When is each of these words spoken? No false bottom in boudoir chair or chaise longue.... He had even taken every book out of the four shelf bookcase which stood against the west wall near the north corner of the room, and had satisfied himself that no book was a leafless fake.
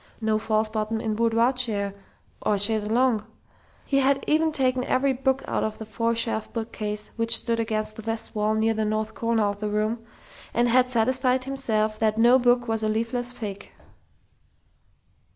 No 0.19 0.39
false 0.39 0.67
bottom 0.67 0.99
in 0.99 1.13
boudoir 1.13 1.53
chair 1.53 1.93
or 2.41 2.57
chaise 2.57 2.87
longue.... 2.89 3.23
He 3.85 3.97
had 3.99 4.23
even 4.25 4.51
taken 4.51 4.83
every 4.85 5.13
book 5.13 5.43
out 5.47 5.63
of 5.63 5.77
the 5.77 5.85
four 5.85 6.15
shelf 6.15 6.51
bookcase 6.51 7.11
which 7.17 7.35
stood 7.37 7.59
against 7.59 7.97
the 7.97 8.01
west 8.01 8.33
wall 8.33 8.55
near 8.55 8.73
the 8.73 8.83
north 8.83 9.13
corner 9.13 9.43
of 9.43 9.59
the 9.59 9.69
room, 9.69 10.03
and 10.55 10.67
had 10.67 10.89
satisfied 10.89 11.43
himself 11.43 11.99
that 11.99 12.17
no 12.17 12.39
book 12.39 12.67
was 12.67 12.81
a 12.81 12.89
leafless 12.89 13.31
fake. 13.31 13.73